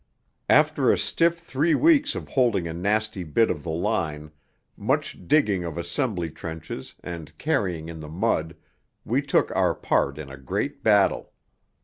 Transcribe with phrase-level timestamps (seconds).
[0.49, 4.31] After a stiff three weeks of holding a nasty bit of the line,
[4.75, 8.55] much digging of assembly trenches, and carrying in the mud,
[9.05, 11.33] we took our part in a great battle.